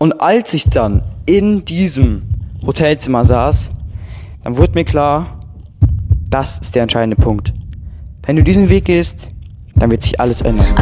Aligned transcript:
Und 0.00 0.20
als 0.20 0.54
ich 0.54 0.70
dann 0.70 1.02
in 1.26 1.64
diesem 1.64 2.22
Hotelzimmer 2.64 3.24
saß, 3.24 3.72
dann 4.44 4.56
wurde 4.56 4.74
mir 4.74 4.84
klar, 4.84 5.40
das 6.30 6.60
ist 6.60 6.76
der 6.76 6.82
entscheidende 6.82 7.16
Punkt. 7.16 7.52
Wenn 8.24 8.36
du 8.36 8.44
diesen 8.44 8.68
Weg 8.68 8.84
gehst, 8.84 9.30
dann 9.74 9.90
wird 9.90 10.02
sich 10.02 10.20
alles 10.20 10.42
ändern. 10.42 10.72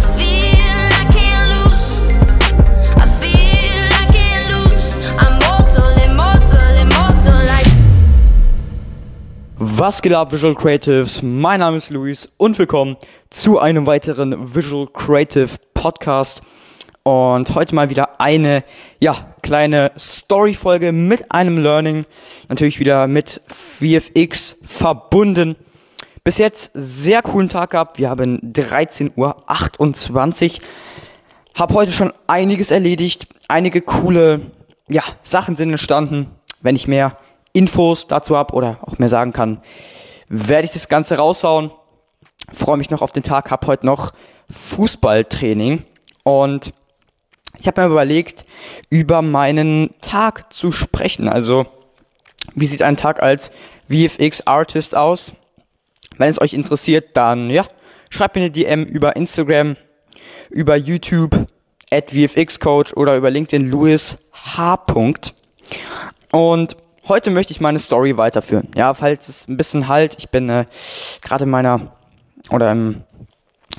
Was 9.56 10.02
geht 10.02 10.12
ab, 10.12 10.30
Visual 10.30 10.54
Creatives? 10.54 11.22
Mein 11.22 11.60
Name 11.60 11.78
ist 11.78 11.88
Luis 11.88 12.28
und 12.36 12.58
willkommen 12.58 12.96
zu 13.30 13.58
einem 13.58 13.86
weiteren 13.86 14.54
Visual 14.54 14.86
Creative 14.88 15.48
Podcast. 15.72 16.42
Und 17.06 17.54
heute 17.54 17.72
mal 17.72 17.88
wieder 17.88 18.20
eine, 18.20 18.64
ja, 18.98 19.14
kleine 19.40 19.92
Story-Folge 19.96 20.90
mit 20.90 21.30
einem 21.30 21.56
Learning. 21.56 22.04
Natürlich 22.48 22.80
wieder 22.80 23.06
mit 23.06 23.42
VFX 23.46 24.56
verbunden. 24.64 25.54
Bis 26.24 26.38
jetzt 26.38 26.72
sehr 26.74 27.22
coolen 27.22 27.48
Tag 27.48 27.70
gehabt. 27.70 28.00
Wir 28.00 28.10
haben 28.10 28.40
13.28 28.52 29.14
Uhr. 30.56 30.60
Hab 31.54 31.74
heute 31.74 31.92
schon 31.92 32.12
einiges 32.26 32.72
erledigt. 32.72 33.28
Einige 33.46 33.82
coole, 33.82 34.40
ja, 34.88 35.04
Sachen 35.22 35.54
sind 35.54 35.70
entstanden. 35.70 36.32
Wenn 36.60 36.74
ich 36.74 36.88
mehr 36.88 37.16
Infos 37.52 38.08
dazu 38.08 38.36
habe 38.36 38.52
oder 38.52 38.78
auch 38.80 38.98
mehr 38.98 39.10
sagen 39.10 39.32
kann, 39.32 39.60
werde 40.28 40.64
ich 40.64 40.72
das 40.72 40.88
Ganze 40.88 41.18
raushauen. 41.18 41.70
Freue 42.52 42.78
mich 42.78 42.90
noch 42.90 43.00
auf 43.00 43.12
den 43.12 43.22
Tag, 43.22 43.52
hab 43.52 43.68
heute 43.68 43.86
noch 43.86 44.12
Fußballtraining 44.50 45.84
und 46.24 46.72
ich 47.58 47.66
habe 47.66 47.82
mir 47.82 47.88
überlegt, 47.88 48.44
über 48.90 49.22
meinen 49.22 49.94
Tag 50.00 50.52
zu 50.52 50.72
sprechen. 50.72 51.28
Also, 51.28 51.66
wie 52.54 52.66
sieht 52.66 52.82
ein 52.82 52.96
Tag 52.96 53.22
als 53.22 53.50
VFX-Artist 53.88 54.94
aus? 54.94 55.32
Wenn 56.18 56.30
es 56.30 56.40
euch 56.40 56.54
interessiert, 56.54 57.16
dann 57.16 57.50
ja, 57.50 57.66
schreibt 58.08 58.36
mir 58.36 58.42
eine 58.42 58.50
DM 58.50 58.84
über 58.84 59.16
Instagram, 59.16 59.76
über 60.50 60.76
YouTube, 60.76 61.46
at 61.92 62.10
VFXCoach 62.10 62.96
oder 62.96 63.16
über 63.16 63.30
LinkedIn 63.30 63.70
Louis 63.70 64.16
H. 64.32 64.86
Und 66.32 66.76
heute 67.08 67.30
möchte 67.30 67.52
ich 67.52 67.60
meine 67.60 67.78
Story 67.78 68.16
weiterführen. 68.16 68.68
Ja, 68.74 68.94
falls 68.94 69.28
es 69.28 69.48
ein 69.48 69.56
bisschen 69.56 69.88
halt, 69.88 70.16
ich 70.18 70.30
bin 70.30 70.48
äh, 70.48 70.66
gerade 71.22 71.44
in 71.44 71.50
meiner 71.50 71.92
oder 72.50 72.72
in 72.72 73.04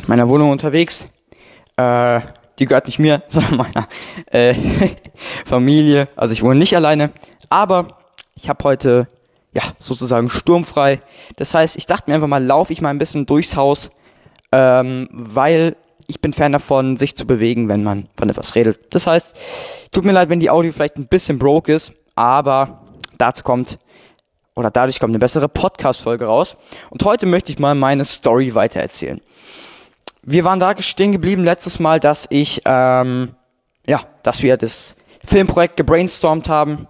meiner 0.07 0.30
Wohnung 0.30 0.52
unterwegs. 0.52 1.07
Äh, 1.77 2.21
die 2.59 2.66
gehört 2.66 2.88
nicht 2.88 3.00
mir, 3.00 3.23
sondern 3.27 3.58
meiner 3.58 3.88
äh, 4.31 4.53
Familie. 5.45 6.08
Also 6.16 6.33
ich 6.33 6.44
wohne 6.44 6.59
nicht 6.59 6.75
alleine. 6.75 7.11
Aber 7.49 7.99
ich 8.36 8.49
habe 8.49 8.64
heute 8.64 9.08
ja 9.53 9.64
sozusagen 9.80 10.30
sturmfrei. 10.30 10.99
Das 11.36 11.53
heißt, 11.53 11.77
ich 11.77 11.86
dachte 11.86 12.09
mir 12.09 12.16
einfach 12.16 12.27
mal, 12.27 12.44
laufe 12.44 12.73
ich 12.73 12.81
mal 12.81 12.89
ein 12.89 12.97
bisschen 12.97 13.25
durchs 13.25 13.55
Haus, 13.55 13.91
ähm, 14.52 15.08
weil 15.11 15.75
ich 16.08 16.22
bin 16.22 16.33
Fan 16.33 16.53
davon, 16.53 16.95
sich 16.95 17.16
zu 17.16 17.27
bewegen, 17.27 17.67
wenn 17.67 17.83
man 17.83 18.08
von 18.17 18.30
etwas 18.30 18.55
redet. 18.55 18.94
Das 18.94 19.08
heißt, 19.08 19.89
tut 19.92 20.05
mir 20.05 20.14
leid, 20.14 20.30
wenn 20.30 20.39
die 20.39 20.49
Audio 20.49 20.71
vielleicht 20.71 20.97
ein 20.97 21.08
bisschen 21.08 21.38
broke 21.38 21.73
ist, 21.73 21.92
aber 22.16 22.86
dazu 23.17 23.44
kommt 23.44 23.77
oder 24.55 24.71
dadurch 24.71 24.99
kommt 24.99 25.11
eine 25.11 25.19
bessere 25.19 25.47
Podcast-Folge 25.47 26.25
raus. 26.25 26.58
Und 26.89 27.03
heute 27.03 27.25
möchte 27.27 27.52
ich 27.52 27.59
mal 27.59 27.75
meine 27.75 28.05
Story 28.05 28.55
weitererzählen. 28.55 29.21
Wir 30.30 30.44
waren 30.44 30.59
da 30.59 30.73
stehen 30.81 31.14
geblieben 31.14 31.45
letztes 31.45 31.80
Mal, 31.80 32.02
dass 32.02 32.28
ich, 32.30 32.61
ähm, 32.66 33.30
ja, 33.86 34.02
dass 34.23 34.44
wir 34.44 34.58
das 34.58 34.97
Filmprojekt 35.23 35.78
gebrainstormt 35.78 36.50
haben, 36.50 36.89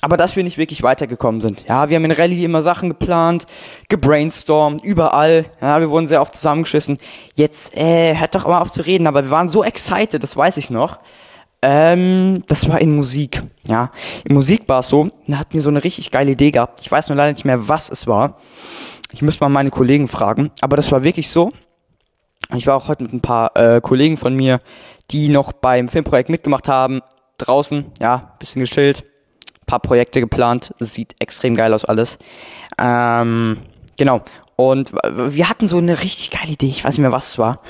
aber 0.00 0.16
dass 0.16 0.34
wir 0.34 0.42
nicht 0.42 0.58
wirklich 0.58 0.82
weitergekommen 0.82 1.40
sind. 1.40 1.66
Ja, 1.68 1.88
wir 1.88 1.94
haben 1.94 2.04
in 2.04 2.10
Rallye 2.10 2.44
immer 2.44 2.62
Sachen 2.62 2.88
geplant, 2.88 3.46
gebrainstormt, 3.88 4.82
überall. 4.82 5.44
Ja, 5.60 5.78
wir 5.78 5.88
wurden 5.88 6.08
sehr 6.08 6.20
oft 6.20 6.34
zusammengeschissen. 6.34 6.98
Jetzt, 7.36 7.76
äh, 7.76 8.16
hört 8.16 8.34
doch 8.34 8.48
mal 8.48 8.60
auf 8.60 8.72
zu 8.72 8.84
reden, 8.84 9.06
aber 9.06 9.22
wir 9.22 9.30
waren 9.30 9.48
so 9.48 9.62
excited, 9.62 10.20
das 10.20 10.36
weiß 10.36 10.56
ich 10.56 10.68
noch. 10.68 10.98
Ähm, 11.62 12.42
das 12.48 12.68
war 12.68 12.80
in 12.80 12.96
Musik. 12.96 13.40
Ja, 13.68 13.92
in 14.24 14.34
Musik 14.34 14.64
war 14.66 14.80
es 14.80 14.88
so, 14.88 15.08
da 15.28 15.38
hatten 15.38 15.52
wir 15.52 15.62
so 15.62 15.70
eine 15.70 15.84
richtig 15.84 16.10
geile 16.10 16.32
Idee 16.32 16.50
gehabt. 16.50 16.80
Ich 16.80 16.90
weiß 16.90 17.08
nur 17.08 17.14
leider 17.14 17.30
nicht 17.30 17.44
mehr, 17.44 17.68
was 17.68 17.88
es 17.88 18.08
war. 18.08 18.40
Ich 19.12 19.22
müsste 19.22 19.44
mal 19.44 19.48
meine 19.48 19.70
Kollegen 19.70 20.08
fragen, 20.08 20.50
aber 20.60 20.76
das 20.76 20.90
war 20.90 21.04
wirklich 21.04 21.30
so. 21.30 21.52
Ich 22.54 22.66
war 22.66 22.76
auch 22.76 22.88
heute 22.88 23.04
mit 23.04 23.12
ein 23.12 23.20
paar 23.20 23.56
äh, 23.56 23.80
Kollegen 23.80 24.16
von 24.16 24.34
mir, 24.34 24.60
die 25.10 25.28
noch 25.28 25.52
beim 25.52 25.88
Filmprojekt 25.88 26.30
mitgemacht 26.30 26.68
haben, 26.68 27.00
draußen, 27.36 27.86
ja, 28.00 28.34
bisschen 28.38 28.62
gechillt, 28.62 29.04
paar 29.66 29.80
Projekte 29.80 30.20
geplant, 30.20 30.72
sieht 30.80 31.14
extrem 31.20 31.54
geil 31.54 31.74
aus 31.74 31.84
alles. 31.84 32.18
Ähm, 32.78 33.58
genau. 33.96 34.22
Und 34.56 34.92
wir 34.92 35.48
hatten 35.48 35.66
so 35.66 35.78
eine 35.78 36.02
richtig 36.02 36.30
geile 36.30 36.52
Idee, 36.52 36.66
ich 36.66 36.84
weiß 36.84 36.94
nicht 36.94 37.02
mehr, 37.02 37.12
was 37.12 37.28
es 37.28 37.38
war. 37.38 37.60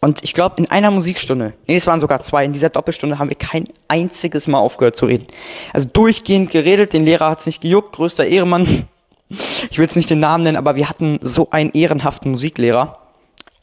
Und 0.00 0.22
ich 0.22 0.34
glaube, 0.34 0.56
in 0.58 0.70
einer 0.70 0.90
Musikstunde, 0.90 1.54
nee, 1.66 1.76
es 1.76 1.86
waren 1.86 2.00
sogar 2.00 2.20
zwei, 2.20 2.44
in 2.44 2.52
dieser 2.52 2.68
Doppelstunde 2.68 3.18
haben 3.18 3.30
wir 3.30 3.36
kein 3.36 3.66
einziges 3.88 4.46
Mal 4.46 4.58
aufgehört 4.58 4.94
zu 4.94 5.06
reden. 5.06 5.26
Also 5.72 5.88
durchgehend 5.92 6.50
geredet, 6.50 6.92
den 6.92 7.04
Lehrer 7.04 7.30
hat's 7.30 7.46
nicht 7.46 7.62
gejuckt, 7.62 7.96
größter 7.96 8.26
Ehrenmann. 8.26 8.84
Ich 9.28 9.78
will 9.78 9.84
jetzt 9.84 9.96
nicht 9.96 10.08
den 10.08 10.20
Namen 10.20 10.44
nennen, 10.44 10.56
aber 10.56 10.76
wir 10.76 10.88
hatten 10.88 11.18
so 11.20 11.50
einen 11.50 11.72
ehrenhaften 11.72 12.30
Musiklehrer. 12.30 13.05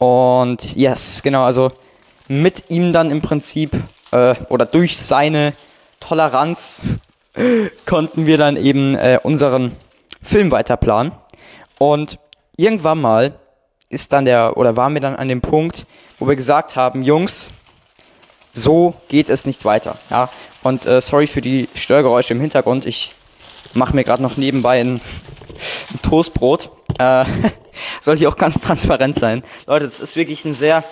Und 0.04 0.76
yes, 0.76 1.22
genau, 1.22 1.44
also 1.44 1.72
mit 2.28 2.64
ihm 2.68 2.92
dann 2.92 3.10
im 3.10 3.22
Prinzip 3.22 3.70
äh, 4.10 4.34
oder 4.50 4.66
durch 4.66 4.98
seine 4.98 5.54
Toleranz 5.98 6.82
konnten 7.86 8.26
wir 8.26 8.36
dann 8.36 8.58
eben 8.58 8.96
äh, 8.96 9.18
unseren 9.22 9.72
Film 10.20 10.50
weiterplanen. 10.50 11.12
Und 11.78 12.18
irgendwann 12.58 13.00
mal 13.00 13.34
ist 13.88 14.12
dann 14.12 14.26
der, 14.26 14.58
oder 14.58 14.76
waren 14.76 14.92
wir 14.92 15.00
dann 15.00 15.16
an 15.16 15.28
dem 15.28 15.40
Punkt, 15.40 15.86
wo 16.18 16.28
wir 16.28 16.36
gesagt 16.36 16.76
haben, 16.76 17.00
Jungs, 17.00 17.52
so 18.52 18.92
geht 19.08 19.30
es 19.30 19.46
nicht 19.46 19.64
weiter. 19.64 19.96
Ja? 20.10 20.28
Und 20.62 20.84
äh, 20.84 21.00
sorry 21.00 21.26
für 21.26 21.40
die 21.40 21.66
Störgeräusche 21.74 22.34
im 22.34 22.42
Hintergrund. 22.42 22.84
Ich 22.84 23.14
mache 23.72 23.96
mir 23.96 24.04
gerade 24.04 24.22
noch 24.22 24.36
nebenbei 24.36 24.82
ein, 24.82 24.96
ein 25.94 26.02
Toastbrot. 26.02 26.70
Äh, 26.98 27.24
soll 28.00 28.16
hier 28.16 28.28
auch 28.28 28.36
ganz 28.36 28.60
transparent 28.60 29.18
sein. 29.18 29.42
Leute, 29.66 29.86
das 29.86 30.00
ist 30.00 30.16
wirklich 30.16 30.44
ein 30.44 30.54
sehr, 30.54 30.84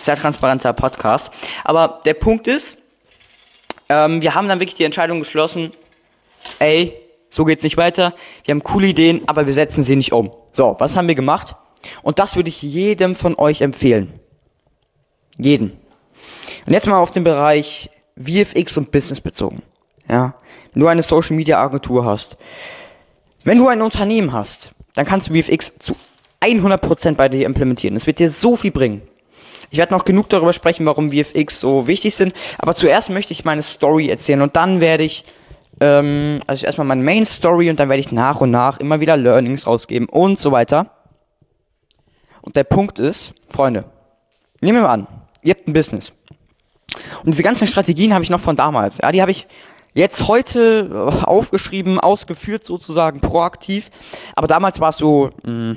sehr 0.00 0.16
transparenter 0.16 0.72
Podcast. 0.72 1.30
Aber 1.64 2.00
der 2.04 2.14
Punkt 2.14 2.46
ist, 2.46 2.78
ähm, 3.88 4.22
wir 4.22 4.34
haben 4.34 4.48
dann 4.48 4.60
wirklich 4.60 4.74
die 4.74 4.84
Entscheidung 4.84 5.18
geschlossen, 5.20 5.72
ey, 6.58 6.96
so 7.30 7.44
geht's 7.44 7.64
nicht 7.64 7.76
weiter. 7.76 8.14
Wir 8.44 8.52
haben 8.52 8.62
coole 8.62 8.88
Ideen, 8.88 9.22
aber 9.26 9.46
wir 9.46 9.54
setzen 9.54 9.84
sie 9.84 9.96
nicht 9.96 10.12
um. 10.12 10.32
So, 10.52 10.76
was 10.78 10.96
haben 10.96 11.08
wir 11.08 11.14
gemacht? 11.14 11.56
Und 12.02 12.18
das 12.18 12.36
würde 12.36 12.48
ich 12.48 12.62
jedem 12.62 13.16
von 13.16 13.36
euch 13.36 13.62
empfehlen. 13.62 14.20
Jeden. 15.38 15.72
Und 16.66 16.72
jetzt 16.72 16.86
mal 16.86 16.98
auf 16.98 17.10
den 17.10 17.24
Bereich 17.24 17.90
VFX 18.16 18.76
und 18.76 18.90
Business 18.90 19.20
bezogen. 19.20 19.62
Ja, 20.08 20.34
wenn 20.72 20.80
du 20.80 20.88
eine 20.88 21.02
Social 21.02 21.36
Media 21.36 21.60
Agentur 21.60 22.04
hast, 22.04 22.36
wenn 23.44 23.58
du 23.58 23.68
ein 23.68 23.82
Unternehmen 23.82 24.32
hast, 24.32 24.72
dann 24.94 25.06
kannst 25.06 25.28
du 25.28 25.34
VFX 25.34 25.78
zu 25.78 25.96
100% 26.40 27.14
bei 27.14 27.28
dir 27.28 27.46
implementieren. 27.46 27.96
Es 27.96 28.06
wird 28.06 28.18
dir 28.18 28.30
so 28.30 28.56
viel 28.56 28.72
bringen. 28.72 29.02
Ich 29.70 29.78
werde 29.78 29.94
noch 29.94 30.04
genug 30.04 30.28
darüber 30.28 30.52
sprechen, 30.52 30.84
warum 30.84 31.12
VFX 31.12 31.60
so 31.60 31.86
wichtig 31.86 32.14
sind. 32.14 32.34
Aber 32.58 32.74
zuerst 32.74 33.10
möchte 33.10 33.32
ich 33.32 33.44
meine 33.44 33.62
Story 33.62 34.08
erzählen 34.08 34.42
und 34.42 34.54
dann 34.56 34.80
werde 34.80 35.04
ich, 35.04 35.24
ähm, 35.80 36.40
also 36.46 36.66
erstmal 36.66 36.86
meine 36.86 37.02
Main 37.02 37.24
Story 37.24 37.70
und 37.70 37.80
dann 37.80 37.88
werde 37.88 38.00
ich 38.00 38.12
nach 38.12 38.40
und 38.40 38.50
nach 38.50 38.80
immer 38.80 39.00
wieder 39.00 39.16
Learnings 39.16 39.66
rausgeben 39.66 40.08
und 40.08 40.38
so 40.38 40.52
weiter. 40.52 40.90
Und 42.42 42.56
der 42.56 42.64
Punkt 42.64 42.98
ist, 42.98 43.34
Freunde, 43.48 43.84
nehmen 44.60 44.78
wir 44.78 44.82
mal 44.82 44.92
an, 44.92 45.06
ihr 45.42 45.54
habt 45.54 45.66
ein 45.66 45.72
Business. 45.72 46.12
Und 47.24 47.30
diese 47.30 47.42
ganzen 47.42 47.66
Strategien 47.66 48.12
habe 48.12 48.24
ich 48.24 48.30
noch 48.30 48.40
von 48.40 48.56
damals. 48.56 48.98
Ja, 48.98 49.12
die 49.12 49.22
habe 49.22 49.30
ich 49.30 49.46
jetzt 49.94 50.28
heute 50.28 50.88
äh, 50.90 51.24
aufgeschrieben, 51.24 52.00
ausgeführt 52.00 52.64
sozusagen, 52.64 53.20
proaktiv. 53.20 53.90
Aber 54.34 54.46
damals 54.46 54.80
war 54.80 54.90
es 54.90 54.98
so 54.98 55.30
mh, 55.44 55.76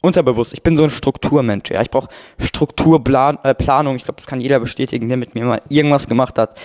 unterbewusst. 0.00 0.52
Ich 0.52 0.62
bin 0.62 0.76
so 0.76 0.84
ein 0.84 0.90
Strukturmensch. 0.90 1.70
Ja, 1.70 1.80
ich 1.82 1.90
brauche 1.90 2.08
Strukturplanung. 2.38 3.44
Äh, 3.44 3.96
ich 3.96 4.04
glaube, 4.04 4.16
das 4.16 4.26
kann 4.26 4.40
jeder 4.40 4.60
bestätigen, 4.60 5.08
der 5.08 5.16
mit 5.16 5.34
mir 5.34 5.44
mal 5.44 5.62
irgendwas 5.68 6.08
gemacht 6.08 6.38
hat. 6.38 6.60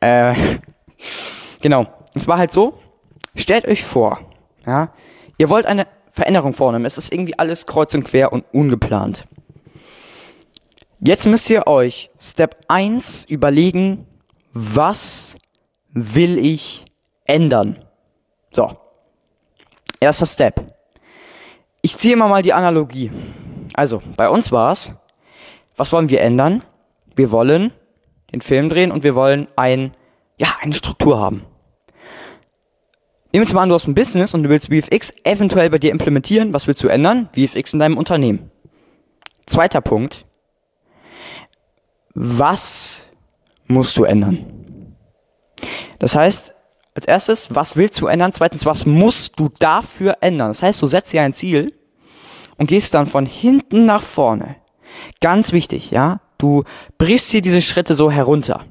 Äh, 0.00 0.34
genau. 1.60 1.86
Es 2.14 2.26
war 2.26 2.38
halt 2.38 2.52
so. 2.52 2.78
Stellt 3.36 3.66
euch 3.66 3.84
vor, 3.84 4.18
ja, 4.66 4.92
ihr 5.38 5.48
wollt 5.48 5.66
eine 5.66 5.86
Veränderung 6.10 6.52
vornehmen. 6.52 6.84
Es 6.84 6.98
ist 6.98 7.12
irgendwie 7.12 7.38
alles 7.38 7.66
kreuz 7.66 7.94
und 7.94 8.04
quer 8.04 8.32
und 8.32 8.44
ungeplant. 8.52 9.26
Jetzt 10.98 11.26
müsst 11.26 11.48
ihr 11.48 11.66
euch 11.66 12.10
Step 12.20 12.56
1 12.68 13.24
überlegen, 13.26 14.06
was 14.52 15.36
will 15.92 16.38
ich 16.38 16.84
ändern? 17.24 17.84
So. 18.50 18.72
Erster 20.00 20.26
Step. 20.26 20.74
Ich 21.82 21.96
ziehe 21.96 22.14
immer 22.14 22.28
mal 22.28 22.42
die 22.42 22.52
Analogie. 22.52 23.10
Also, 23.74 24.02
bei 24.16 24.28
uns 24.28 24.52
war 24.52 24.72
es, 24.72 24.92
was 25.76 25.92
wollen 25.92 26.08
wir 26.08 26.20
ändern? 26.20 26.62
Wir 27.16 27.30
wollen 27.30 27.72
den 28.32 28.40
Film 28.40 28.68
drehen 28.68 28.92
und 28.92 29.02
wir 29.02 29.14
wollen 29.14 29.48
ein 29.56 29.92
ja, 30.40 30.56
eine 30.60 30.72
Struktur 30.72 31.20
haben. 31.20 31.44
Nehmen 33.32 33.32
wir 33.32 33.40
jetzt 33.42 33.52
mal 33.52 33.62
an, 33.62 33.68
du 33.68 33.74
hast 33.74 33.86
ein 33.86 33.94
Business 33.94 34.32
und 34.34 34.42
du 34.42 34.48
willst 34.48 34.68
VFX 34.68 35.12
eventuell 35.22 35.68
bei 35.68 35.78
dir 35.78 35.90
implementieren. 35.90 36.52
Was 36.54 36.66
willst 36.66 36.82
du 36.82 36.88
ändern? 36.88 37.28
VFX 37.34 37.74
in 37.74 37.78
deinem 37.78 37.98
Unternehmen. 37.98 38.50
Zweiter 39.46 39.82
Punkt. 39.82 40.24
Was 42.14 43.06
musst 43.66 43.96
du 43.98 44.04
ändern? 44.04 44.59
Das 46.00 46.16
heißt, 46.16 46.54
als 46.96 47.06
erstes, 47.06 47.54
was 47.54 47.76
willst 47.76 48.00
du 48.00 48.08
ändern? 48.08 48.32
Zweitens, 48.32 48.66
was 48.66 48.84
musst 48.84 49.38
du 49.38 49.48
dafür 49.60 50.16
ändern? 50.20 50.48
Das 50.48 50.62
heißt, 50.62 50.82
du 50.82 50.86
setzt 50.86 51.12
dir 51.12 51.22
ein 51.22 51.32
Ziel 51.32 51.72
und 52.56 52.66
gehst 52.66 52.94
dann 52.94 53.06
von 53.06 53.26
hinten 53.26 53.86
nach 53.86 54.02
vorne. 54.02 54.56
Ganz 55.20 55.52
wichtig, 55.52 55.92
ja? 55.92 56.20
Du 56.36 56.64
brichst 56.98 57.32
dir 57.32 57.42
diese 57.42 57.62
Schritte 57.62 57.94
so 57.94 58.10
herunter. 58.10 58.64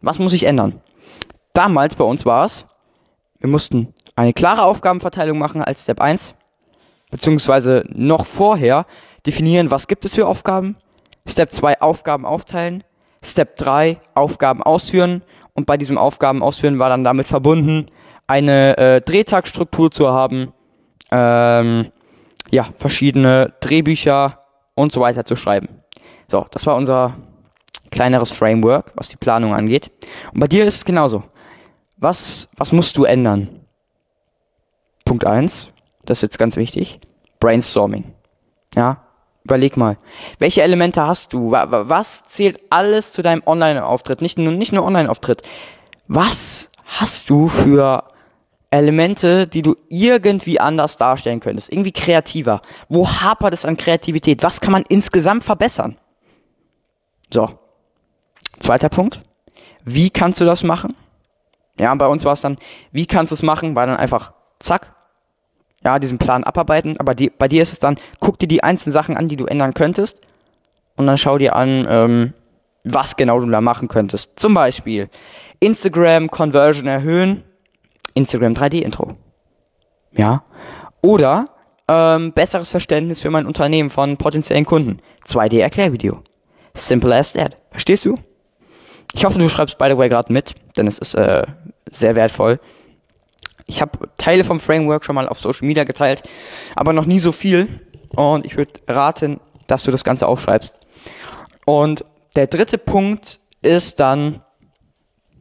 Was 0.00 0.18
muss 0.18 0.34
ich 0.34 0.44
ändern? 0.44 0.80
Damals 1.52 1.96
bei 1.96 2.04
uns 2.04 2.24
war 2.24 2.44
es, 2.44 2.66
wir 3.40 3.48
mussten 3.48 3.92
eine 4.14 4.32
klare 4.32 4.62
Aufgabenverteilung 4.62 5.38
machen 5.38 5.62
als 5.62 5.82
Step 5.82 6.00
1, 6.00 6.34
beziehungsweise 7.10 7.84
noch 7.88 8.24
vorher 8.24 8.86
definieren, 9.26 9.70
was 9.70 9.88
gibt 9.88 10.04
es 10.04 10.14
für 10.14 10.26
Aufgaben. 10.26 10.76
Step 11.26 11.52
2 11.52 11.80
Aufgaben 11.80 12.26
aufteilen. 12.26 12.84
Step 13.24 13.56
3 13.56 13.98
Aufgaben 14.14 14.62
ausführen. 14.62 15.22
Und 15.54 15.66
bei 15.66 15.76
diesem 15.76 15.98
Aufgaben 15.98 16.42
ausführen 16.42 16.78
war 16.78 16.88
dann 16.88 17.04
damit 17.04 17.26
verbunden, 17.26 17.86
eine 18.26 18.76
äh, 18.78 19.00
Drehtagstruktur 19.00 19.90
zu 19.90 20.08
haben, 20.08 20.52
ähm, 21.10 21.92
ja, 22.50 22.66
verschiedene 22.76 23.52
Drehbücher 23.60 24.38
und 24.74 24.92
so 24.92 25.00
weiter 25.00 25.24
zu 25.24 25.36
schreiben. 25.36 25.68
So, 26.28 26.46
das 26.50 26.66
war 26.66 26.76
unser 26.76 27.16
kleineres 27.90 28.32
Framework, 28.32 28.92
was 28.94 29.08
die 29.08 29.16
Planung 29.16 29.54
angeht. 29.54 29.90
Und 30.32 30.40
bei 30.40 30.46
dir 30.46 30.64
ist 30.64 30.76
es 30.76 30.84
genauso. 30.84 31.24
Was, 31.98 32.48
was 32.56 32.72
musst 32.72 32.96
du 32.96 33.04
ändern? 33.04 33.60
Punkt 35.04 35.26
1, 35.26 35.68
das 36.04 36.18
ist 36.18 36.22
jetzt 36.22 36.38
ganz 36.38 36.56
wichtig, 36.56 36.98
Brainstorming. 37.38 38.14
Ja, 38.74 39.04
überleg 39.44 39.76
mal, 39.76 39.96
welche 40.38 40.62
Elemente 40.62 41.06
hast 41.06 41.32
du? 41.32 41.52
Was 41.52 42.26
zählt 42.26 42.60
alles 42.70 43.12
zu 43.12 43.22
deinem 43.22 43.42
Online-Auftritt? 43.44 44.22
Nicht 44.22 44.38
nur, 44.38 44.52
nicht 44.52 44.72
nur 44.72 44.84
Online-Auftritt. 44.84 45.42
Was 46.08 46.70
hast 46.84 47.30
du 47.30 47.48
für 47.48 48.04
Elemente, 48.70 49.46
die 49.46 49.62
du 49.62 49.76
irgendwie 49.88 50.60
anders 50.60 50.96
darstellen 50.96 51.40
könntest? 51.40 51.72
Irgendwie 51.72 51.92
kreativer. 51.92 52.62
Wo 52.88 53.08
hapert 53.08 53.54
es 53.54 53.64
an 53.64 53.76
Kreativität? 53.76 54.42
Was 54.42 54.60
kann 54.60 54.72
man 54.72 54.84
insgesamt 54.88 55.44
verbessern? 55.44 55.96
So. 57.32 57.58
Zweiter 58.60 58.88
Punkt. 58.88 59.22
Wie 59.84 60.10
kannst 60.10 60.40
du 60.40 60.44
das 60.44 60.62
machen? 60.62 60.94
Ja, 61.80 61.92
bei 61.94 62.06
uns 62.06 62.24
war 62.24 62.34
es 62.34 62.42
dann, 62.42 62.58
wie 62.92 63.06
kannst 63.06 63.32
du 63.32 63.34
es 63.34 63.42
machen? 63.42 63.74
War 63.74 63.86
dann 63.86 63.96
einfach, 63.96 64.32
zack, 64.60 64.94
ja, 65.84 65.98
diesen 65.98 66.18
Plan 66.18 66.44
abarbeiten. 66.44 66.98
Aber 66.98 67.14
die, 67.14 67.30
bei 67.30 67.48
dir 67.48 67.62
ist 67.62 67.72
es 67.72 67.78
dann, 67.78 67.96
guck 68.20 68.38
dir 68.38 68.48
die 68.48 68.62
einzelnen 68.62 68.92
Sachen 68.92 69.16
an, 69.16 69.28
die 69.28 69.36
du 69.36 69.46
ändern 69.46 69.74
könntest. 69.74 70.20
Und 70.96 71.06
dann 71.06 71.18
schau 71.18 71.38
dir 71.38 71.56
an, 71.56 71.86
ähm, 71.88 72.32
was 72.84 73.16
genau 73.16 73.40
du 73.40 73.46
da 73.46 73.60
machen 73.60 73.88
könntest. 73.88 74.38
Zum 74.38 74.54
Beispiel 74.54 75.08
Instagram 75.60 76.30
Conversion 76.30 76.86
erhöhen, 76.86 77.44
Instagram 78.14 78.52
3D 78.52 78.82
Intro. 78.82 79.16
Ja. 80.12 80.42
Oder 81.00 81.48
ähm, 81.88 82.32
besseres 82.32 82.70
Verständnis 82.70 83.20
für 83.20 83.30
mein 83.30 83.46
Unternehmen 83.46 83.90
von 83.90 84.16
potenziellen 84.16 84.64
Kunden. 84.64 84.98
2D 85.26 85.60
Erklärvideo. 85.60 86.22
Simple 86.74 87.14
as 87.14 87.32
that. 87.32 87.56
Verstehst 87.70 88.04
du? 88.04 88.16
Ich 89.14 89.24
hoffe, 89.24 89.38
du 89.38 89.48
schreibst 89.48 89.78
by 89.78 89.88
the 89.90 89.98
way 89.98 90.08
gerade 90.08 90.32
mit, 90.32 90.54
denn 90.76 90.86
es 90.86 90.98
ist 90.98 91.14
äh, 91.14 91.44
sehr 91.90 92.14
wertvoll. 92.14 92.58
Ich 93.66 93.80
habe 93.80 94.08
Teile 94.16 94.44
vom 94.44 94.60
Framework 94.60 95.04
schon 95.04 95.14
mal 95.14 95.28
auf 95.28 95.40
Social 95.40 95.66
Media 95.66 95.84
geteilt, 95.84 96.22
aber 96.74 96.92
noch 96.92 97.06
nie 97.06 97.20
so 97.20 97.32
viel. 97.32 97.80
Und 98.10 98.44
ich 98.44 98.56
würde 98.56 98.72
raten, 98.88 99.40
dass 99.66 99.84
du 99.84 99.90
das 99.90 100.04
Ganze 100.04 100.26
aufschreibst. 100.26 100.74
Und 101.64 102.04
der 102.36 102.46
dritte 102.46 102.78
Punkt 102.78 103.40
ist 103.62 104.00
dann 104.00 104.42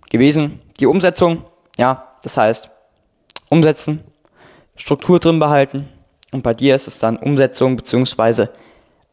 gewesen, 0.10 0.62
die 0.80 0.86
Umsetzung. 0.86 1.46
Ja, 1.78 2.16
das 2.24 2.38
heißt, 2.38 2.70
umsetzen, 3.50 4.04
Struktur 4.76 5.20
drin 5.20 5.40
behalten. 5.40 5.90
Und 6.32 6.44
bei 6.44 6.54
dir 6.54 6.76
ist 6.76 6.88
es 6.88 7.00
dann 7.00 7.18
Umsetzung, 7.18 7.76
beziehungsweise 7.76 8.52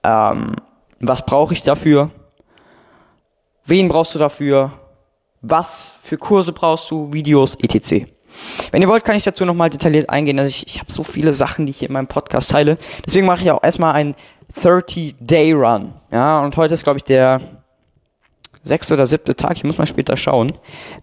ähm, 0.05 0.55
was 1.01 1.25
brauche 1.25 1.55
ich 1.55 1.63
dafür? 1.63 2.11
Wen 3.65 3.89
brauchst 3.89 4.15
du 4.15 4.19
dafür? 4.19 4.73
Was 5.41 5.99
für 6.03 6.17
Kurse 6.17 6.53
brauchst 6.53 6.91
du? 6.91 7.13
Videos, 7.13 7.55
etc. 7.57 8.07
Wenn 8.71 8.83
ihr 8.83 8.89
wollt, 8.89 9.05
kann 9.05 9.17
ich 9.17 9.25
dazu 9.25 9.45
nochmal 9.45 9.71
detailliert 9.71 10.11
eingehen. 10.11 10.39
Also 10.39 10.49
ich, 10.49 10.67
ich 10.67 10.79
habe 10.81 10.91
so 10.91 11.03
viele 11.03 11.35
Sachen, 11.35 11.67
die 11.67 11.71
ich 11.71 11.79
hier 11.79 11.89
in 11.89 11.95
meinem 11.95 12.07
Podcast 12.07 12.51
teile. 12.51 12.79
Deswegen 13.07 13.27
mache 13.27 13.43
ich 13.43 13.51
auch 13.51 13.63
erstmal 13.63 13.95
einen 13.95 14.15
30-Day-Run. 14.61 15.95
Ja, 16.11 16.41
und 16.41 16.57
heute 16.57 16.75
ist, 16.75 16.85
glaube 16.85 16.99
ich, 16.99 17.05
der 17.05 17.41
sechste 18.65 18.95
oder 18.95 19.07
siebte 19.07 19.35
Tag. 19.35 19.57
Ich 19.57 19.65
muss 19.65 19.79
mal 19.79 19.87
später 19.87 20.17
schauen. 20.17 20.53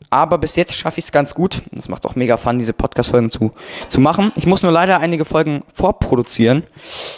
Aber 0.10 0.38
bis 0.38 0.56
jetzt 0.56 0.74
schaffe 0.74 1.00
ich 1.00 1.06
es 1.06 1.12
ganz 1.12 1.34
gut. 1.34 1.64
Es 1.76 1.90
macht 1.90 2.06
auch 2.06 2.16
mega 2.16 2.38
Fun, 2.38 2.58
diese 2.58 2.74
Podcast-Folgen 2.74 3.32
zu, 3.32 3.52
zu 3.90 4.00
machen. 4.00 4.32
Ich 4.36 4.46
muss 4.46 4.64
nur 4.64 4.72
leider 4.72 5.00
einige 5.00 5.26
Folgen 5.26 5.62
vorproduzieren, 5.74 6.64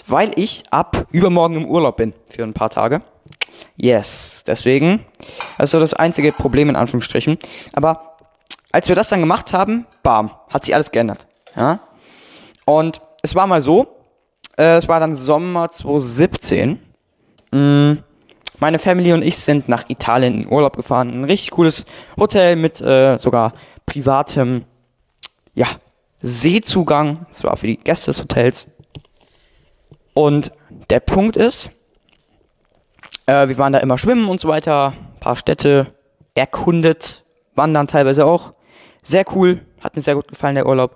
weil 0.07 0.31
ich 0.35 0.63
ab 0.71 1.05
übermorgen 1.11 1.55
im 1.55 1.65
Urlaub 1.65 1.97
bin 1.97 2.13
für 2.29 2.43
ein 2.43 2.53
paar 2.53 2.69
Tage. 2.69 3.01
Yes, 3.75 4.43
deswegen. 4.47 5.05
Also 5.57 5.79
das 5.79 5.93
einzige 5.93 6.31
Problem 6.31 6.69
in 6.69 6.75
Anführungsstrichen. 6.75 7.37
Aber 7.73 8.16
als 8.71 8.87
wir 8.87 8.95
das 8.95 9.09
dann 9.09 9.19
gemacht 9.19 9.53
haben, 9.53 9.85
bam, 10.03 10.31
hat 10.51 10.65
sich 10.65 10.73
alles 10.73 10.91
geändert. 10.91 11.27
Ja? 11.55 11.79
Und 12.65 13.01
es 13.21 13.35
war 13.35 13.47
mal 13.47 13.61
so, 13.61 13.87
äh, 14.57 14.75
es 14.75 14.87
war 14.87 14.99
dann 14.99 15.15
Sommer 15.15 15.69
2017. 15.69 16.79
Mm, 17.51 17.93
meine 18.59 18.79
Family 18.79 19.13
und 19.13 19.21
ich 19.21 19.37
sind 19.37 19.69
nach 19.69 19.89
Italien 19.89 20.43
in 20.43 20.51
Urlaub 20.51 20.75
gefahren. 20.75 21.09
Ein 21.09 21.23
richtig 21.23 21.51
cooles 21.51 21.85
Hotel 22.19 22.55
mit 22.55 22.81
äh, 22.81 23.17
sogar 23.19 23.53
privatem, 23.85 24.65
ja, 25.53 25.67
Seezugang. 26.19 27.25
Das 27.29 27.43
war 27.43 27.55
für 27.55 27.67
die 27.67 27.77
Gäste 27.77 28.11
des 28.11 28.21
Hotels. 28.21 28.67
Und 30.13 30.51
der 30.89 30.99
Punkt 30.99 31.37
ist, 31.37 31.69
äh, 33.27 33.47
wir 33.47 33.57
waren 33.59 33.73
da 33.73 33.79
immer 33.79 33.97
schwimmen 33.97 34.27
und 34.27 34.39
so 34.39 34.47
weiter, 34.47 34.93
ein 34.93 35.19
paar 35.19 35.35
Städte 35.35 35.93
erkundet, 36.33 37.23
wandern 37.55 37.87
teilweise 37.87 38.25
auch. 38.25 38.53
Sehr 39.07 39.25
cool, 39.35 39.61
hat 39.81 39.95
mir 39.95 40.01
sehr 40.01 40.15
gut 40.15 40.27
gefallen, 40.27 40.55
der 40.55 40.65
Urlaub. 40.65 40.95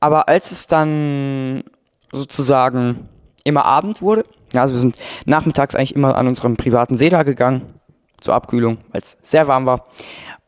Aber 0.00 0.28
als 0.28 0.52
es 0.52 0.66
dann 0.66 1.64
sozusagen 2.12 3.08
immer 3.44 3.64
Abend 3.64 4.02
wurde, 4.02 4.24
ja, 4.52 4.62
also 4.62 4.74
wir 4.74 4.80
sind 4.80 4.96
nachmittags 5.24 5.74
eigentlich 5.74 5.94
immer 5.94 6.16
an 6.16 6.26
unserem 6.26 6.56
privaten 6.56 6.96
See 6.96 7.08
da 7.08 7.22
gegangen, 7.22 7.74
zur 8.20 8.34
Abkühlung, 8.34 8.78
weil 8.92 9.00
es 9.00 9.16
sehr 9.22 9.48
warm 9.48 9.66
war. 9.66 9.84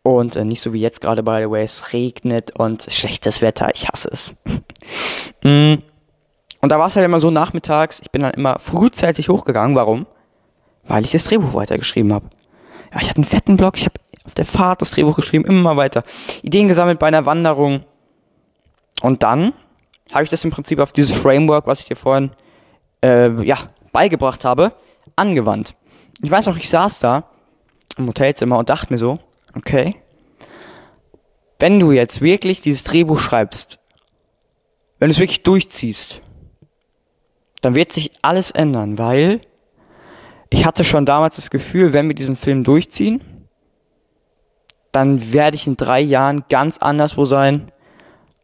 Und 0.03 0.37
äh, 0.37 0.45
nicht 0.45 0.61
so 0.61 0.73
wie 0.73 0.81
jetzt 0.81 1.00
gerade, 1.00 1.23
by 1.23 1.38
the 1.43 1.50
way, 1.50 1.62
es 1.62 1.93
regnet 1.93 2.59
und 2.59 2.87
schlechtes 2.91 3.41
Wetter, 3.41 3.71
ich 3.75 3.88
hasse 3.88 4.11
es. 4.12 4.37
mm. 5.45 5.83
Und 6.61 6.69
da 6.69 6.79
war 6.79 6.88
es 6.88 6.97
halt 6.97 7.07
immer 7.07 7.21
so 7.21 7.31
nachmittags, 7.31 8.00
ich 8.00 8.11
bin 8.11 8.23
dann 8.23 8.35
immer 8.35 8.59
frühzeitig 8.59 9.29
hochgegangen. 9.29 9.75
Warum? 9.75 10.07
weil 10.85 11.05
ich 11.05 11.12
das 11.12 11.25
Drehbuch 11.25 11.55
weitergeschrieben 11.55 12.12
habe. 12.12 12.26
Ja, 12.93 13.01
ich 13.01 13.09
hatte 13.09 13.19
einen 13.19 13.25
fetten 13.25 13.57
Blog, 13.57 13.77
ich 13.77 13.85
habe 13.85 13.95
auf 14.25 14.35
der 14.35 14.45
Fahrt 14.45 14.81
das 14.81 14.93
Drehbuch 14.93 15.17
geschrieben, 15.17 15.45
immer 15.45 15.77
weiter. 15.77 16.05
Ideen 16.43 16.69
gesammelt 16.69 16.99
bei 16.99 17.09
einer 17.09 17.27
Wanderung. 17.27 17.85
Und 19.03 19.23
dann 19.23 19.53
habe 20.13 20.25
ich 20.25 20.31
das 20.31 20.45
im 20.45 20.51
Prinzip 20.51 20.79
auf 20.79 20.93
dieses 20.93 21.17
Framework, 21.17 21.67
was 21.67 21.81
ich 21.81 21.87
dir 21.87 21.97
vorhin 21.97 22.31
äh, 23.03 23.31
ja, 23.43 23.59
beigebracht 23.93 24.45
habe, 24.45 24.73
angewandt. 25.17 25.75
Ich 26.23 26.31
weiß 26.31 26.47
noch, 26.47 26.57
ich 26.57 26.69
saß 26.69 27.01
da 27.01 27.25
im 27.97 28.09
Hotelzimmer 28.09 28.59
und 28.59 28.69
dachte 28.69 28.93
mir 28.93 28.99
so, 28.99 29.19
okay, 29.57 29.97
wenn 31.59 31.81
du 31.81 31.93
jetzt 31.93 32.21
wirklich 32.21 32.61
dieses 32.61 32.85
Drehbuch 32.85 33.19
schreibst, 33.19 33.79
wenn 34.99 35.09
du 35.09 35.13
es 35.13 35.19
wirklich 35.19 35.43
durchziehst, 35.43 36.21
dann 37.61 37.75
wird 37.75 37.93
sich 37.93 38.11
alles 38.23 38.51
ändern, 38.51 38.99
weil 38.99 39.41
ich 40.52 40.66
hatte 40.66 40.85
schon 40.85 41.06
damals 41.06 41.37
das 41.37 41.50
Gefühl, 41.50 41.94
wenn 41.94 42.09
wir 42.09 42.14
diesen 42.14 42.37
Film 42.37 42.62
durchziehen, 42.62 43.23
dann 44.92 45.32
werde 45.32 45.56
ich 45.56 45.66
in 45.66 45.78
drei 45.78 46.00
Jahren 46.00 46.44
ganz 46.50 46.76
anderswo 46.78 47.25
sein, 47.25 47.73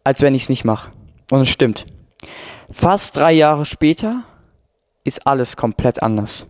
als 0.04 0.22
wenn 0.22 0.34
ich 0.34 0.44
es 0.44 0.48
nicht 0.48 0.64
mache. 0.64 0.90
Und 1.30 1.42
es 1.42 1.50
stimmt. 1.50 1.84
Fast 2.70 3.16
drei 3.16 3.32
Jahre 3.32 3.66
später 3.66 4.22
ist 5.04 5.26
alles 5.26 5.56
komplett 5.56 6.02
anders. 6.02 6.46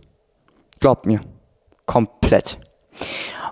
Glaubt 0.79 1.05
mir. 1.05 1.19
Komplett. 1.85 2.59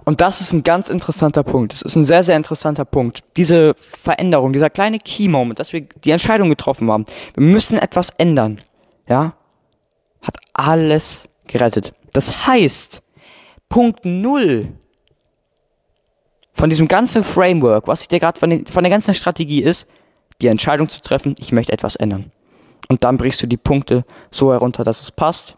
Und 0.06 0.22
das 0.22 0.40
ist 0.40 0.54
ein 0.54 0.64
ganz 0.64 0.88
interessanter 0.88 1.44
Punkt. 1.44 1.74
Das 1.74 1.82
ist 1.82 1.98
ein 1.98 2.06
sehr, 2.06 2.24
sehr 2.24 2.38
interessanter 2.38 2.86
Punkt. 2.86 3.26
Diese 3.36 3.74
Veränderung, 3.76 4.54
dieser 4.54 4.70
kleine 4.70 5.00
Key-Moment, 5.00 5.60
dass 5.60 5.74
wir 5.74 5.82
die 5.82 6.12
Entscheidung 6.12 6.50
getroffen 6.50 6.90
haben. 6.90 7.04
Wir 7.34 7.44
müssen 7.44 7.78
etwas 7.78 8.12
ändern. 8.12 8.62
Ja? 9.10 9.34
Hat 10.22 10.38
alles 10.54 11.28
gerettet. 11.48 11.94
Das 12.18 12.48
heißt, 12.48 13.04
Punkt 13.70 14.04
Null 14.04 14.74
von 16.52 16.68
diesem 16.68 16.88
ganzen 16.88 17.24
Framework, 17.24 17.88
was 17.88 18.02
ich 18.02 18.08
dir 18.08 18.20
gerade 18.20 18.40
von, 18.40 18.66
von 18.66 18.84
der 18.84 18.90
ganzen 18.90 19.14
Strategie 19.14 19.62
ist, 19.62 19.88
die 20.42 20.48
Entscheidung 20.48 20.90
zu 20.90 21.00
treffen, 21.04 21.36
ich 21.38 21.52
möchte 21.52 21.74
etwas 21.74 21.96
ändern. 21.96 22.32
Und 22.90 23.04
dann 23.04 23.18
brichst 23.18 23.44
du 23.44 23.46
die 23.46 23.56
Punkte 23.56 24.04
so 24.32 24.52
herunter, 24.52 24.84
dass 24.84 25.04
es 25.04 25.12
passt. 25.12 25.58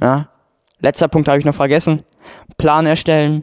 Ja. 0.00 0.30
Letzter 0.78 1.06
Punkt 1.06 1.28
habe 1.28 1.38
ich 1.38 1.44
noch 1.44 1.54
vergessen. 1.54 2.02
Plan 2.56 2.86
erstellen. 2.86 3.42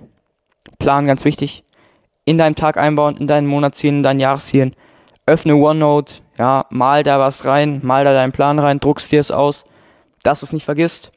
Plan 0.79 1.05
ganz 1.05 1.25
wichtig. 1.25 1.63
In 2.25 2.39
deinem 2.39 2.55
Tag 2.55 2.77
einbauen, 2.77 3.17
in 3.17 3.27
deinen 3.27 3.45
Monatszielen, 3.45 3.97
in 3.97 4.03
deinen 4.03 4.19
Jahreszielen. 4.19 4.75
Öffne 5.27 5.55
OneNote, 5.57 6.23
ja, 6.39 6.65
mal 6.71 7.03
da 7.03 7.19
was 7.19 7.45
rein, 7.45 7.81
mal 7.83 8.03
da 8.03 8.13
deinen 8.13 8.31
Plan 8.31 8.57
rein, 8.57 8.79
druckst 8.79 9.11
dir 9.11 9.19
es 9.19 9.29
aus, 9.29 9.63
dass 10.23 10.39
du 10.39 10.47
es 10.47 10.53
nicht 10.53 10.65
vergisst 10.65 11.11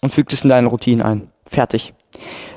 und 0.00 0.10
fügt 0.10 0.32
es 0.32 0.44
in 0.44 0.50
deine 0.50 0.68
Routinen 0.68 1.04
ein. 1.04 1.30
Fertig. 1.46 1.94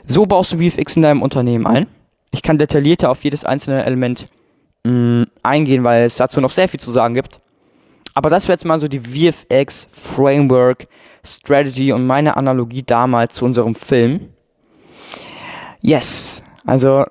So 0.04 0.26
baust 0.26 0.54
du 0.54 0.58
VFX 0.58 0.96
in 0.96 1.02
deinem 1.02 1.22
Unternehmen 1.22 1.68
ein. 1.68 1.88
Ich 2.32 2.42
kann 2.42 2.58
detaillierter 2.58 3.10
auf 3.10 3.24
jedes 3.24 3.44
einzelne 3.46 3.86
Element 3.86 4.28
mh, 4.84 5.26
eingehen, 5.44 5.84
weil 5.84 6.04
es 6.04 6.18
dazu 6.18 6.42
noch 6.42 6.50
sehr 6.52 6.70
viel 6.70 6.80
zu 6.80 6.92
sagen 6.92 7.14
gibt. 7.14 7.40
Aber 8.16 8.30
das 8.30 8.46
wäre 8.48 8.54
jetzt 8.54 8.66
mal 8.66 8.80
so 8.80 8.88
die 8.88 9.00
VFX 9.00 9.88
Framework 9.92 10.88
Strategy 11.24 11.92
und 11.92 12.08
meine 12.08 12.38
Analogie 12.38 12.84
damals 12.84 13.36
zu 13.36 13.46
unserem 13.46 13.76
Film. 13.76 14.30
Yes, 15.82 16.44
also 16.66 17.06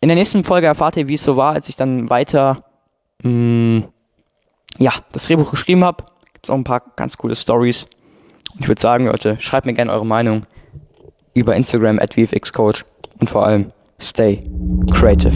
in 0.00 0.08
der 0.08 0.16
nächsten 0.16 0.42
Folge 0.44 0.66
erfahrt 0.66 0.96
ihr, 0.96 1.08
wie 1.08 1.14
es 1.14 1.24
so 1.24 1.36
war, 1.36 1.54
als 1.54 1.68
ich 1.68 1.76
dann 1.76 2.10
weiter 2.10 2.64
mh, 3.22 3.84
ja, 4.78 4.92
das 5.12 5.24
Drehbuch 5.24 5.50
geschrieben 5.50 5.84
habe. 5.84 6.04
Gibt 6.32 6.46
es 6.46 6.50
auch 6.50 6.56
ein 6.56 6.64
paar 6.64 6.82
ganz 6.96 7.16
coole 7.16 7.36
Stories. 7.36 7.86
Ich 8.58 8.68
würde 8.68 8.80
sagen, 8.80 9.06
Leute, 9.06 9.36
schreibt 9.40 9.66
mir 9.66 9.74
gerne 9.74 9.92
eure 9.92 10.06
Meinung 10.06 10.46
über 11.34 11.56
Instagram 11.56 11.98
at 11.98 12.14
VFXCoach 12.14 12.84
und 13.18 13.30
vor 13.30 13.46
allem 13.46 13.72
stay 14.00 14.42
creative. 14.92 15.32